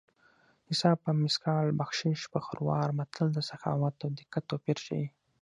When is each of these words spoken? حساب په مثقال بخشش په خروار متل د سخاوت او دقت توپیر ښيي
حساب 0.69 0.97
په 1.05 1.11
مثقال 1.23 1.67
بخشش 1.79 2.19
په 2.33 2.39
خروار 2.47 2.87
متل 2.97 3.27
د 3.33 3.39
سخاوت 3.49 3.95
او 4.03 4.09
دقت 4.19 4.43
توپیر 4.49 4.77
ښيي 4.85 5.07